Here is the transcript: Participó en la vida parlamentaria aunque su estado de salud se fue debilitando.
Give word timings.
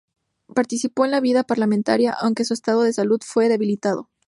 Participó 0.55 1.05
en 1.05 1.11
la 1.11 1.19
vida 1.19 1.43
parlamentaria 1.43 2.11
aunque 2.19 2.43
su 2.43 2.55
estado 2.55 2.81
de 2.81 2.91
salud 2.91 3.21
se 3.21 3.27
fue 3.31 3.49
debilitando. 3.49 4.09